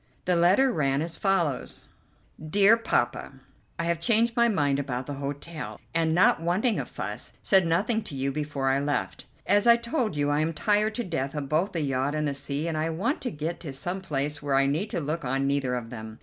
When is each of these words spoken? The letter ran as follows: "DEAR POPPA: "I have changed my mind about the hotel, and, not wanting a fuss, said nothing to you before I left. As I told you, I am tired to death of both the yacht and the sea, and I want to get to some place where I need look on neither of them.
The 0.25 0.35
letter 0.35 0.71
ran 0.71 1.03
as 1.03 1.15
follows: 1.15 1.87
"DEAR 2.43 2.75
POPPA: 2.75 3.33
"I 3.77 3.83
have 3.83 3.99
changed 3.99 4.35
my 4.35 4.47
mind 4.47 4.79
about 4.79 5.05
the 5.05 5.13
hotel, 5.21 5.79
and, 5.93 6.15
not 6.15 6.41
wanting 6.41 6.79
a 6.79 6.87
fuss, 6.87 7.33
said 7.43 7.67
nothing 7.67 8.01
to 8.05 8.15
you 8.15 8.31
before 8.31 8.69
I 8.69 8.79
left. 8.79 9.25
As 9.45 9.67
I 9.67 9.75
told 9.77 10.15
you, 10.15 10.31
I 10.31 10.39
am 10.39 10.53
tired 10.53 10.95
to 10.95 11.03
death 11.03 11.35
of 11.35 11.49
both 11.49 11.73
the 11.73 11.81
yacht 11.81 12.15
and 12.15 12.27
the 12.27 12.33
sea, 12.33 12.67
and 12.67 12.79
I 12.79 12.89
want 12.89 13.21
to 13.21 13.29
get 13.29 13.59
to 13.59 13.73
some 13.73 14.01
place 14.01 14.41
where 14.41 14.55
I 14.55 14.65
need 14.65 14.91
look 14.91 15.23
on 15.23 15.45
neither 15.45 15.75
of 15.75 15.91
them. 15.91 16.17